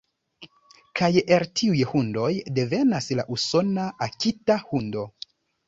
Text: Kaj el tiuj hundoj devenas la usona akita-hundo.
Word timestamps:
Kaj 0.99 1.09
el 1.35 1.45
tiuj 1.61 1.83
hundoj 1.91 2.31
devenas 2.57 3.13
la 3.21 3.29
usona 3.39 3.87
akita-hundo. 4.09 5.09